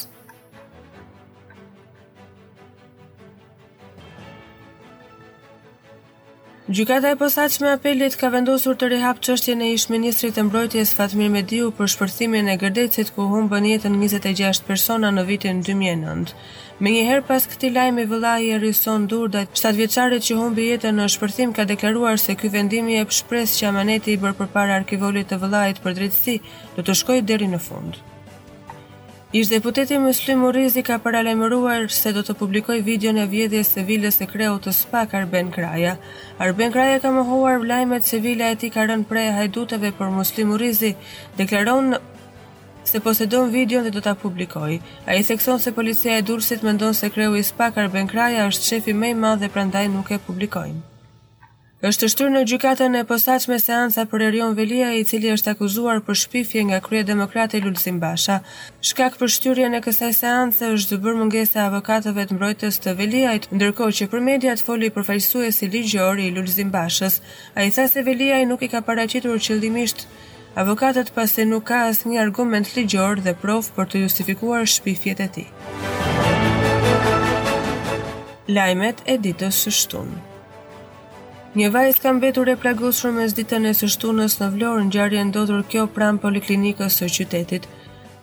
Gjykata 6.70 7.10
e 7.10 7.16
posaçme 7.16 7.68
Apelit 7.72 8.16
ka 8.18 8.32
vendosur 8.34 8.74
të 8.82 8.88
rihap 8.90 9.20
çështjen 9.26 9.60
e 9.62 9.66
ish-ministrit 9.76 10.34
të 10.36 10.44
Mbrojtjes 10.48 10.94
Fatmir 10.98 11.28
Mediu 11.36 11.68
për 11.80 11.92
shpërthimin 11.94 12.50
e 12.50 12.56
gërdecit 12.64 13.12
ku 13.16 13.28
humbën 13.34 13.68
jetën 13.70 14.00
26 14.04 14.64
persona 14.70 15.12
në 15.18 15.26
vitin 15.28 15.60
2009. 15.68 16.34
njëherë 16.88 17.24
pas 17.28 17.46
këtij 17.52 17.72
lajmi 17.76 18.08
vëllai 18.16 18.40
i 18.48 18.50
Arrison 18.58 19.06
Durdait, 19.14 19.54
vjeqarit 19.82 20.26
që 20.32 20.40
humbi 20.42 20.66
jetën 20.72 20.98
në 21.02 21.08
shpërthim 21.18 21.54
ka 21.54 21.68
deklaruar 21.74 22.18
se 22.26 22.34
ky 22.42 22.50
vendim 22.58 22.90
jep 22.96 23.14
shpresë 23.20 23.62
që 23.62 23.70
amaneti 23.70 24.18
i 24.18 24.22
bërë 24.26 24.40
përpara 24.42 24.82
arkivolit 24.82 25.30
të 25.30 25.42
vëllait 25.46 25.84
për 25.86 26.00
drejtësi 26.02 26.38
do 26.80 26.90
të 26.90 27.00
shkojë 27.04 27.28
deri 27.32 27.54
në 27.54 27.64
fund. 27.70 28.02
Ishtë 29.36 29.58
deputeti 29.58 29.96
Muslim 30.02 30.44
ka 30.90 30.96
paralajmëruar 31.06 31.90
se 31.92 32.12
do 32.16 32.22
të 32.24 32.34
publikojë 32.42 32.86
videon 32.86 33.18
e 33.20 33.26
vjedhjes 33.34 33.72
së 33.74 33.84
vilës 33.90 34.16
së 34.22 34.28
të 34.68 34.72
Spak 34.78 35.14
Arben 35.14 35.50
Kraja. 35.52 35.98
Arben 36.40 36.72
Kraja 36.72 37.02
ka 37.04 37.12
mohuar 37.12 37.60
vlajmet 37.60 38.06
se 38.12 38.20
vila 38.20 38.48
e 38.52 38.56
tij 38.56 38.72
ka 38.72 38.88
rënë 38.88 39.04
prej 39.12 39.30
hajduteve 39.40 39.92
për 40.00 40.10
Muslim 40.22 40.56
deklaron 41.38 41.96
se 42.86 43.00
posedon 43.02 43.52
videon 43.52 43.84
dhe 43.84 43.92
do 43.92 44.00
ta 44.08 44.16
publikojë. 44.16 44.80
Ai 45.06 45.20
thekson 45.24 45.60
se 45.60 45.74
policia 45.76 46.16
e 46.18 46.22
Durrësit 46.22 46.64
mendon 46.64 46.94
se 46.94 47.10
kreu 47.10 47.36
i 47.36 47.44
Spak 47.44 47.76
Arben 47.78 48.08
Kraja 48.08 48.48
është 48.48 48.68
shefi 48.72 48.94
më 49.04 49.10
i 49.10 49.14
madh 49.26 49.42
dhe 49.44 49.52
prandaj 49.52 49.88
nuk 49.92 50.12
e 50.12 50.18
publikojnë 50.28 50.95
është 51.86 52.08
shtyrë 52.10 52.32
në 52.34 52.40
gjykatën 52.50 52.96
e 52.98 53.02
posaçme 53.06 53.60
seanca 53.62 54.04
për 54.10 54.24
Erion 54.30 54.56
Velia, 54.58 54.88
i 54.98 55.04
cili 55.06 55.30
është 55.36 55.52
akuzuar 55.54 56.00
për 56.08 56.18
shpifje 56.24 56.64
nga 56.70 56.80
krye 56.82 57.04
demokrate 57.06 57.60
Lulzim 57.62 58.00
Basha. 58.02 58.40
Shkak 58.90 59.20
për 59.22 59.30
shtyrjen 59.30 59.76
e 59.78 59.82
kësaj 59.86 60.10
seance 60.18 60.72
është 60.78 60.98
zbërë 60.98 61.30
e 61.44 61.64
avokatëve 61.68 62.26
të 62.32 62.38
mbrojtës 62.40 62.80
të 62.86 62.96
Veliajt, 63.02 63.46
ndërkohë 63.54 63.96
që 64.02 64.08
për 64.16 64.26
mediat 64.32 64.66
foli 64.66 64.90
si 65.60 65.70
ligjor 65.76 66.18
i 66.26 66.32
Lulzim 66.34 66.72
Bashës. 66.74 67.20
Ai 67.56 67.70
tha 67.70 67.86
se 67.92 68.02
Veliaj 68.06 68.42
nuk 68.50 68.66
i 68.66 68.72
ka 68.72 68.82
paraqitur 68.82 69.38
qëllimisht 69.38 70.08
avokatët 70.58 71.14
pasi 71.14 71.46
nuk 71.46 71.66
ka 71.70 71.84
asnjë 71.92 72.20
argument 72.26 72.76
ligjor 72.76 73.22
dhe 73.22 73.36
provë 73.44 73.74
për 73.78 73.86
të 73.92 74.02
justifikuar 74.08 74.66
shpifjet 74.66 75.20
e 75.22 75.30
tij. 75.36 75.48
Lajmet 78.48 79.04
e 79.06 79.22
ditës 79.28 79.66
së 79.66 79.76
shtunë. 79.84 80.34
Një 81.56 81.68
vajzë 81.72 82.02
kam 82.04 82.18
vetur 82.20 82.50
e 82.52 82.54
plagosur 82.60 83.14
mes 83.16 83.32
ditën 83.36 83.66
e 83.70 83.72
së 83.82 83.88
në 84.16 84.48
Vlorë, 84.56 84.82
në 84.84 84.90
gjarje 84.96 85.22
ndodhur 85.30 85.62
kjo 85.72 85.84
pranë 85.98 86.20
poliklinikës 86.26 86.98
së 87.02 87.08
qytetit. 87.18 87.68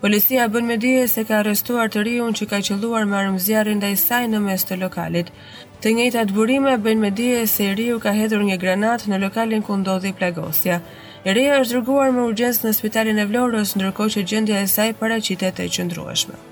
Policia 0.02 0.48
bën 0.52 0.66
me 0.68 0.76
dije 0.76 1.08
se 1.08 1.24
ka 1.24 1.38
arrestuar 1.38 1.88
të 1.88 2.02
riun 2.06 2.34
që 2.36 2.46
ka 2.50 2.58
qëlluar 2.68 3.06
me 3.08 3.16
armëzjarin 3.16 3.80
dhe 3.80 3.92
i 3.92 3.96
saj 4.02 4.28
në 4.34 4.42
mes 4.50 4.64
të 4.68 4.76
lokalit. 4.84 5.32
Të 5.80 5.94
njëjtë 5.96 6.20
atë 6.24 6.36
burime 6.40 6.76
bën 6.84 6.98
me 7.06 7.10
dije 7.10 7.46
se 7.54 7.72
riu 7.80 7.98
ka 8.04 8.12
hedhur 8.20 8.44
një 8.50 8.58
granat 8.66 9.08
në 9.08 9.22
lokalin 9.24 9.62
ku 9.64 9.80
ndodhi 9.80 10.12
plagosja. 10.12 10.82
E 11.24 11.30
riu 11.32 11.56
është 11.62 11.78
rëguar 11.80 12.12
me 12.12 12.26
urgjens 12.28 12.60
në 12.66 12.76
spitalin 12.80 13.18
e 13.24 13.28
Vlorës, 13.32 13.72
ndërko 13.80 14.10
që 14.16 14.28
gjendja 14.28 14.60
e 14.60 14.68
saj 14.76 14.92
paracitet 15.00 15.56
e 15.64 15.68
qëndrueshme. 15.72 16.50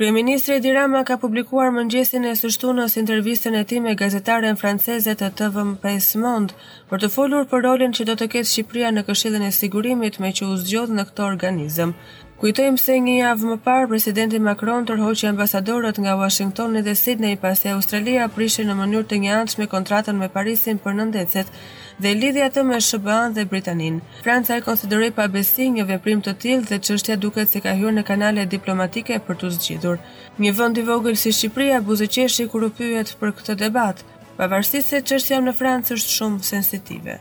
Kryeministri 0.00 0.54
Edi 0.56 0.72
Rama 0.74 1.04
ka 1.04 1.16
publikuar 1.22 1.66
mëngjesin 1.76 2.24
e 2.24 2.30
sështunës 2.40 2.94
intervjistën 3.00 3.56
e 3.58 3.60
ti 3.68 3.82
me 3.86 3.92
gazetaren 4.02 4.56
franceze 4.62 5.12
të 5.22 5.28
të 5.40 5.48
vëm 5.56 5.74
Pesmond 5.82 6.54
për 6.92 7.02
të 7.02 7.10
folur 7.16 7.44
për 7.50 7.64
rolin 7.66 7.92
që 7.98 8.06
do 8.08 8.14
të 8.22 8.30
ketë 8.34 8.50
Shqipria 8.52 8.94
në 8.96 9.04
këshillën 9.10 9.44
e 9.48 9.50
sigurimit 9.58 10.16
me 10.24 10.32
që 10.38 10.48
u 10.48 10.56
zgjodhë 10.62 10.96
në 11.00 11.04
këto 11.10 11.26
organizëm. 11.32 11.92
Kujtojmë 12.40 12.80
se 12.80 12.94
një 13.04 13.14
javë 13.18 13.48
më 13.50 13.54
parë, 13.64 13.86
presidenti 13.90 14.38
Macron 14.40 14.86
tërhoqi 14.88 15.26
ambasadorët 15.28 15.98
nga 16.00 16.14
Washington 16.22 16.78
dhe 16.86 16.94
Sydney 16.96 17.34
pasi 17.42 17.68
Australia 17.72 18.28
prishe 18.36 18.64
në 18.64 18.76
mënyrë 18.78 19.08
të 19.10 19.18
njëanshme 19.24 19.66
kontratën 19.74 20.16
me 20.22 20.30
Parisin 20.36 20.80
për 20.86 20.96
nëndecet 21.02 21.52
dhe 22.00 22.14
lidhja 22.22 22.46
të 22.54 22.64
me 22.70 22.78
SBA-n 22.88 23.36
dhe 23.36 23.44
Britanin. 23.50 24.00
Franca 24.24 24.56
e 24.56 24.64
konsideroi 24.64 25.12
pa 25.18 25.28
besim 25.36 25.76
një 25.76 25.84
veprim 25.92 26.24
të 26.24 26.36
tillë 26.42 26.68
dhe 26.72 26.80
çështja 26.88 27.18
duket 27.26 27.52
se 27.52 27.60
ka 27.60 27.76
hyrë 27.76 27.92
në 27.98 28.06
kanale 28.12 28.48
diplomatike 28.56 29.20
për 29.28 29.40
të 29.42 29.52
zgjidhur. 29.58 30.00
Një 30.40 30.54
vend 30.62 30.80
i 30.80 30.86
vogël 30.88 31.16
si 31.20 31.34
Shqipëria 31.36 31.84
buzëqeshi 31.92 32.48
kur 32.48 32.64
u 32.64 32.70
pyet 32.80 33.18
për 33.20 33.36
këtë 33.36 33.60
debat, 33.66 34.00
pavarësisht 34.40 34.88
se 34.94 35.04
çështja 35.12 35.42
në 35.44 35.52
Francë 35.60 35.98
është 36.00 36.16
shumë 36.18 36.48
sensitive. 36.54 37.20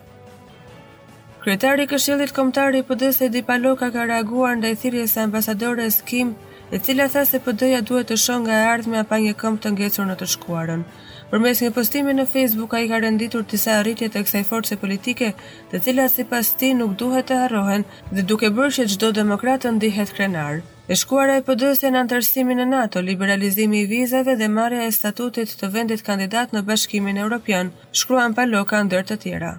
Kryetari 1.40 1.84
Këshillit 1.90 2.34
Kombëtar 2.36 2.76
i 2.78 2.82
PD-s 2.88 3.22
Edi 3.26 3.40
Paloka 3.50 3.88
ka 3.98 4.02
reaguar 4.10 4.58
ndaj 4.62 4.72
thirrjes 4.82 5.14
së 5.18 5.22
ambasadores 5.28 5.98
Kim, 6.10 6.34
e 6.76 6.80
cila 6.88 7.06
tha 7.14 7.22
se 7.30 7.40
PD-ja 7.46 7.78
duhet 7.90 8.10
të 8.12 8.18
shohë 8.24 8.42
nga 8.44 8.58
e 8.58 8.66
ardhmja 8.72 9.04
pa 9.12 9.20
një 9.26 9.36
këmbë 9.44 9.62
të 9.66 9.72
ngecur 9.76 10.10
në 10.10 10.18
të 10.24 10.28
shkuarën. 10.34 10.84
Përmes 11.32 11.62
një 11.66 11.70
postimi 11.78 12.16
në 12.18 12.26
Facebook 12.34 12.76
ai 12.80 12.90
ka 12.92 13.00
renditur 13.06 13.46
disa 13.54 13.78
arritje 13.80 14.10
të 14.16 14.26
kësaj 14.26 14.42
force 14.52 14.80
politike, 14.84 15.30
të 15.72 15.82
cilat 15.88 16.16
sipas 16.18 16.52
tij 16.60 16.74
nuk 16.82 16.98
duhet 17.04 17.30
të 17.32 17.40
harrohen 17.44 17.88
dhe 18.18 18.28
duke 18.34 18.52
bërë 18.60 18.76
që 18.80 18.90
çdo 18.96 19.14
demokrat 19.22 19.64
të 19.66 19.74
ndihet 19.80 20.14
krenar. 20.20 20.60
E 20.92 21.00
shkuara 21.04 21.40
e 21.40 21.46
PD-s 21.52 21.88
në 21.94 22.04
antarësimin 22.04 22.66
e 22.66 22.68
NATO, 22.76 23.00
liberalizimi 23.12 23.86
i 23.86 23.90
vizave 23.96 24.36
dhe 24.44 24.52
marrja 24.60 24.84
e 24.84 24.92
statutit 25.00 25.56
të 25.64 25.72
vendit 25.80 26.06
kandidat 26.12 26.52
në 26.58 26.66
Bashkimin 26.72 27.24
Evropian, 27.28 27.72
shkruan 28.04 28.36
Paloka 28.42 28.84
ndër 28.90 29.08
të 29.14 29.20
tjera. 29.26 29.56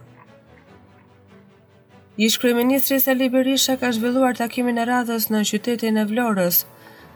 Ish 2.27 2.35
kryeministri 2.41 2.97
Sali 3.03 3.27
Berisha 3.35 3.75
ka 3.83 3.89
zhvilluar 3.97 4.37
takimin 4.39 4.77
e 4.77 4.83
radhës 4.89 5.27
në 5.33 5.39
qytetin 5.50 5.97
e 6.03 6.03
Vlorës. 6.11 6.57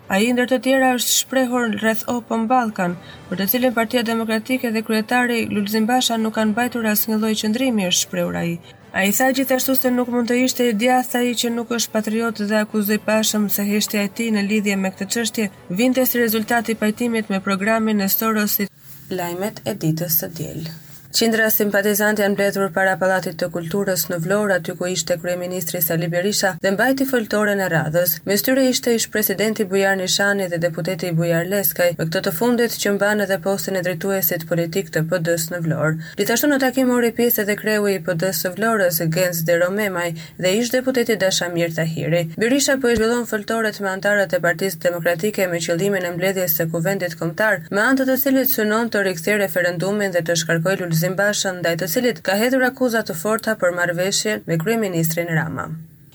A 0.09 0.17
i 0.25 0.31
ndër 0.33 0.47
të 0.53 0.59
tjera 0.67 0.93
është 1.01 1.11
shprehur 1.17 1.75
rreth 1.83 2.05
opën 2.13 2.47
Balkan, 2.53 2.95
për 3.29 3.41
të 3.43 3.47
cilin 3.53 3.75
partia 3.81 4.03
demokratike 4.11 4.71
dhe 4.77 4.83
kryetari 4.87 5.37
Lulzim 5.51 5.89
Basha 5.91 6.17
nuk 6.23 6.37
kanë 6.39 6.57
bajtur 6.61 6.89
asë 6.95 7.11
një 7.13 7.19
loj 7.27 7.35
qëndrimi 7.43 7.87
është 7.91 8.07
shprehur 8.07 8.39
a 8.41 8.47
i. 8.53 8.57
A 8.97 9.05
i 9.11 9.13
tha 9.19 9.29
gjithashtu 9.41 9.77
se 9.83 9.93
nuk 9.99 10.09
mund 10.17 10.33
të 10.33 10.41
ishte 10.47 10.71
i 10.73 10.79
dja 10.85 11.03
i 11.21 11.37
që 11.43 11.53
nuk 11.59 11.77
është 11.81 11.95
patriot 11.99 12.41
dhe 12.53 12.63
akuzoj 12.63 13.01
pashëm 13.11 13.47
se 13.59 13.67
heshtja 13.73 14.07
e 14.07 14.09
ti 14.21 14.31
në 14.39 14.47
lidhje 14.49 14.79
me 14.87 14.95
këtë 14.97 15.11
qështje, 15.13 16.07
si 16.07 16.23
rezultati 16.25 16.75
pajtimit 16.85 17.29
me 17.35 17.41
programin 17.51 18.01
e 18.01 18.09
sorosit. 18.17 18.73
Lajmet 19.21 19.61
e 19.69 19.75
ditës 19.87 20.21
të 20.25 20.33
djelë. 20.41 20.77
Qindra 21.15 21.45
simpatizant 21.55 22.19
janë 22.19 22.35
bledhur 22.35 22.73
para 22.75 22.97
Palatit 22.99 23.37
të 23.39 23.47
Kulturës 23.55 24.09
në 24.11 24.17
Vlorë, 24.25 24.57
aty 24.59 24.73
ku 24.75 24.89
ishte 24.91 25.15
Kryeministri 25.23 25.79
Sali 25.81 26.09
Berisha 26.11 26.49
dhe 26.65 26.73
mbajti 26.75 27.05
foltore 27.07 27.53
në 27.55 27.69
radhës. 27.71 28.17
Me 28.27 28.35
styre 28.41 28.65
ishte 28.67 28.91
ish 28.99 29.07
presidenti 29.15 29.63
Bujar 29.71 29.95
Nishani 30.01 30.49
dhe 30.51 30.59
deputeti 30.59 31.13
Bujar 31.15 31.47
Leskaj, 31.47 31.93
me 32.01 32.07
këtë 32.09 32.23
të 32.27 32.33
fundit 32.35 32.75
që 32.83 32.95
mban 32.97 33.23
edhe 33.23 33.39
postin 33.45 33.79
e 33.79 33.83
drejtuesit 33.87 34.49
politik 34.51 34.91
të 34.91 35.05
pd 35.13 35.37
në 35.53 35.61
Vlorë. 35.69 36.09
Gjithashtu 36.19 36.51
në 36.51 36.59
takim 36.65 36.91
mori 36.91 37.13
pjesë 37.21 37.45
edhe 37.45 37.55
kreu 37.63 37.87
i 37.87 38.03
PD-s 38.09 38.43
së 38.43 38.51
Vlorës, 38.59 38.99
Genz 39.15 39.45
de 39.47 39.61
Romemaj 39.63 40.09
dhe 40.43 40.53
ish 40.65 40.75
deputeti 40.75 41.15
Dashamir 41.23 41.71
Tahiri. 41.79 42.25
Berisha 42.43 42.75
po 42.83 42.91
i 42.91 42.99
zhvillon 42.99 43.31
foltoret 43.31 43.79
me 43.87 43.93
antarët 43.95 44.35
e 44.35 44.43
Partisë 44.49 44.83
Demokratike 44.89 45.47
me 45.55 45.63
qëllimin 45.63 46.11
e 46.11 46.13
mbledhjes 46.19 46.59
së 46.59 46.67
kuvendit 46.75 47.15
kombëtar, 47.23 47.63
me 47.71 47.87
anë 47.87 48.03
të 48.11 48.19
cilit 48.27 48.51
synon 48.59 48.91
të 48.91 49.07
rikthyer 49.07 49.39
referendumin 49.45 50.11
dhe 50.19 50.27
të 50.27 50.41
shkarkojë 50.43 51.03
Muslim 51.05 51.17
Basha 51.21 51.51
ndaj 51.53 51.75
të 51.83 51.87
cilit 51.93 52.23
ka 52.25 52.39
hedhur 52.41 52.63
akuza 52.71 53.03
të 53.05 53.15
forta 53.21 53.59
për 53.61 53.75
marrëveshjen 53.77 54.47
me 54.49 54.57
kryeministrin 54.63 55.29
Rama. 55.37 55.67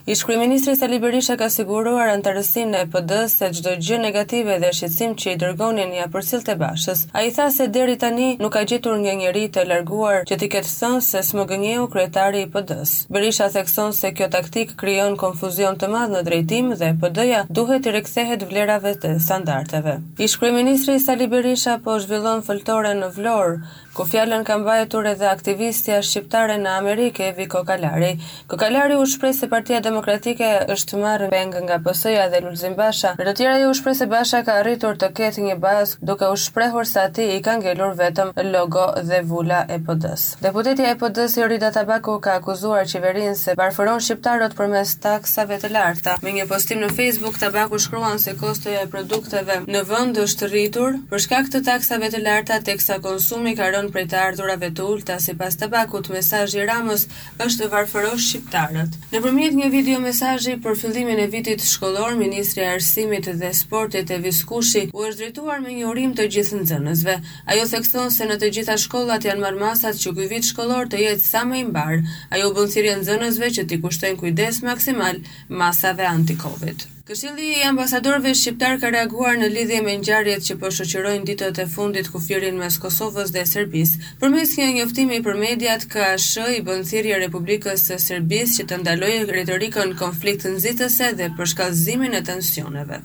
Ish 0.09 0.23
kryeministri 0.25 0.73
Sali 0.79 0.97
Berisha 1.03 1.35
ka 1.37 1.51
siguruar 1.53 2.09
antarësinë 2.15 2.79
e 2.79 2.85
PD-s 2.89 3.35
se 3.43 3.49
çdo 3.59 3.75
gjë 3.85 3.99
negative 4.01 4.55
dhe 4.63 4.71
shqetësim 4.73 5.11
që 5.21 5.35
i 5.35 5.37
dërgonin 5.43 5.91
ja 5.93 6.07
përcjellte 6.15 6.55
Bashës. 6.57 7.03
Ai 7.21 7.27
tha 7.35 7.45
se 7.57 7.67
deri 7.75 7.99
tani 8.01 8.29
nuk 8.41 8.49
ka 8.55 8.63
gjetur 8.71 8.97
një 9.03 9.13
njerëz 9.19 9.51
të 9.57 9.65
larguar 9.69 10.23
që 10.31 10.37
t'i 10.41 10.49
ketë 10.55 10.71
thënë 10.79 11.03
se 11.09 11.21
smogënjeu 11.27 11.83
kryetari 11.93 12.41
i 12.45 12.47
PD-s. 12.55 12.95
Berisha 13.17 13.51
thekson 13.57 13.93
se 13.99 14.09
kjo 14.17 14.31
taktik 14.37 14.73
krijon 14.81 15.19
konfuzion 15.25 15.77
të 15.77 15.91
madh 15.93 16.15
në 16.15 16.23
drejtim 16.31 16.73
dhe 16.81 16.89
PD-ja 17.03 17.43
duhet 17.61 17.85
të 17.85 17.93
rikthehet 17.99 18.47
vlerave 18.49 18.95
të 19.05 19.13
standardeve. 19.27 19.99
Ish 20.29 20.41
kryeministri 20.41 20.97
Sali 21.05 21.29
Berisha 21.35 21.77
po 21.85 21.99
zhvillon 22.07 22.41
foltore 22.49 22.95
në 23.03 23.11
Vlorë 23.19 23.61
ku 23.99 24.05
fjallën 24.07 24.45
kam 24.47 24.61
vajtur 24.63 25.09
edhe 25.11 25.25
aktivistja 25.27 25.97
shqiptare 26.07 26.53
në 26.63 26.69
Amerike, 26.79 27.25
Evi 27.33 27.49
Kokalari. 27.51 28.13
Kokalari 28.47 28.95
u 28.95 29.03
shprej 29.13 29.33
se 29.35 29.47
partia 29.51 29.81
demokratike 29.83 30.47
është 30.71 30.99
marrë 31.01 31.25
beng 31.33 31.57
nga 31.65 31.81
pësëja 31.83 32.29
dhe 32.31 32.39
Lulzim 32.45 32.77
Basha, 32.77 33.11
në 33.19 33.25
të 33.27 33.33
tjera 33.41 33.57
ju 33.59 33.73
u 33.73 33.73
shprej 33.75 33.97
se 33.99 34.07
Basha 34.13 34.39
ka 34.47 34.55
arritur 34.61 34.95
të 35.01 35.09
ketë 35.19 35.43
një 35.49 35.57
bazë 35.65 35.99
duke 36.07 36.29
u 36.31 36.37
shprehur 36.39 36.87
sa 36.87 37.03
ti 37.17 37.25
i 37.33 37.41
ka 37.43 37.57
ngelur 37.59 37.97
vetëm 37.99 38.31
logo 38.53 38.85
dhe 39.09 39.19
vula 39.33 39.57
e 39.67 39.81
pëdës. 39.89 40.23
Deputetja 40.47 40.93
e 40.93 40.95
pëdës 41.03 41.35
Jorida 41.41 41.57
Rida 41.67 41.73
Tabaku 41.81 42.15
ka 42.23 42.37
akuzuar 42.39 42.87
qeverin 42.93 43.35
se 43.41 43.57
barfëron 43.59 43.99
shqiptarët 44.07 44.55
për 44.61 44.71
mes 44.77 44.95
taksave 45.07 45.59
të 45.65 45.73
larta. 45.75 46.15
Me 46.23 46.31
një 46.39 46.47
postim 46.53 46.79
në 46.85 46.93
Facebook, 46.95 47.35
Tabaku 47.43 47.83
shkruan 47.83 48.15
se 48.29 48.37
kostoja 48.39 48.87
e 48.87 48.91
produkteve 48.95 49.59
në 49.67 49.83
vënd 49.91 50.23
është 50.23 50.51
rritur 50.55 50.97
për 51.11 51.25
shkak 51.27 51.51
të 51.51 51.63
taksave 51.67 52.13
të 52.15 52.23
larta 52.23 52.63
teksa 52.71 53.01
konsumi 53.03 53.57
ka 53.59 53.67
rënë 53.75 53.87
prej 53.93 54.05
të 54.09 54.17
ardhurave 54.27 54.69
të 54.75 54.85
ulta 54.85 55.15
sipas 55.21 55.57
tabakut, 55.59 56.09
mesazhi 56.13 56.59
i 56.61 56.65
Ramës 56.69 57.03
është 57.43 57.69
varfërosh 57.71 58.27
shqiptarët. 58.29 58.97
Nëpërmjet 59.13 59.55
një 59.57 59.69
video 59.73 60.01
mesazhi 60.03 60.55
për 60.63 60.77
fillimin 60.81 61.21
e 61.23 61.27
vitit 61.31 61.63
shkollor, 61.65 62.15
ministri 62.19 62.63
e 62.65 62.69
Arsimit 62.75 63.29
dhe 63.41 63.51
Sportit 63.59 64.11
e 64.15 64.19
Viskushi 64.23 64.85
u 64.93 65.05
është 65.09 65.21
drejtuar 65.23 65.63
me 65.65 65.75
një 65.79 65.87
urim 65.93 66.13
të 66.17 66.29
gjithë 66.35 66.61
nxënësve. 66.63 67.17
Ajo 67.53 67.65
thekson 67.73 68.11
se 68.13 68.29
në 68.29 68.39
të 68.43 68.51
gjitha 68.59 68.77
shkollat 68.85 69.27
janë 69.29 69.43
marrë 69.45 69.63
masat 69.63 69.99
që 70.03 70.15
kuj 70.19 70.29
vit 70.35 70.49
shkollor 70.51 70.89
të 70.91 71.03
jetë 71.05 71.25
sa 71.31 71.43
më 71.49 71.61
i 71.63 71.65
mbar. 71.71 71.99
Ajo 72.35 72.53
bën 72.57 72.71
thirrje 72.75 72.97
nxënësve 73.01 73.51
që 73.57 73.67
t'i 73.67 73.81
kushtojnë 73.83 74.21
kujdes 74.23 74.63
maksimal 74.67 75.21
masave 75.49 76.07
anti-Covid. 76.13 76.87
Këshilli 77.09 77.45
i 77.57 77.61
ambasadorëve 77.65 78.31
shqiptar 78.37 78.75
ka 78.81 78.91
reaguar 78.93 79.39
në 79.41 79.47
lidhje 79.53 79.79
me 79.85 79.95
ngjarjet 79.97 80.43
që 80.47 80.55
po 80.61 80.69
shoqërojnë 80.77 81.25
ditët 81.29 81.61
e 81.63 81.65
fundit 81.75 82.11
kufirin 82.13 82.59
mes 82.61 82.75
Kosovës 82.83 83.33
dhe 83.33 83.47
Serbisë. 83.49 84.03
Përmes 84.21 84.53
një 84.59 84.67
njoftimi 84.75 85.17
për 85.29 85.41
mediat, 85.43 85.87
KSH 85.95 86.53
i 86.59 86.63
bën 86.69 86.85
thirrje 86.91 87.17
Republikës 87.25 87.89
së 87.89 87.97
Serbisë 88.05 88.59
që 88.59 88.67
të 88.73 88.81
ndalojë 88.83 89.25
retorikën 89.39 89.97
konfliktënzitëse 90.05 91.09
dhe 91.23 91.31
përshkallëzimin 91.41 92.19
e 92.21 92.25
tensioneve. 92.33 93.01